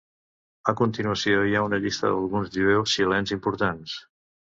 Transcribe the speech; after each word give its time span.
A 0.73 0.73
continuació 0.79 1.45
hi 1.45 1.53
ha 1.59 1.63
una 1.67 1.81
llista 1.85 2.09
d'alguns 2.13 2.53
jueus 2.59 2.97
xilens 2.99 3.39
importants. 3.41 3.99